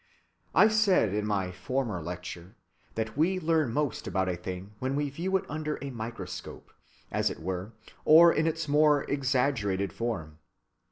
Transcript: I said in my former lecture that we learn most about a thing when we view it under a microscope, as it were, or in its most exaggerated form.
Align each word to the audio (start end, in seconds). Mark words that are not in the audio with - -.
I 0.55 0.67
said 0.67 1.13
in 1.13 1.27
my 1.27 1.51
former 1.51 2.01
lecture 2.01 2.55
that 2.95 3.15
we 3.15 3.39
learn 3.39 3.71
most 3.71 4.07
about 4.07 4.29
a 4.29 4.35
thing 4.35 4.73
when 4.79 4.95
we 4.95 5.11
view 5.11 5.37
it 5.37 5.45
under 5.47 5.77
a 5.79 5.91
microscope, 5.91 6.71
as 7.11 7.29
it 7.29 7.39
were, 7.39 7.73
or 8.03 8.33
in 8.33 8.47
its 8.47 8.67
most 8.67 9.07
exaggerated 9.09 9.93
form. 9.93 10.39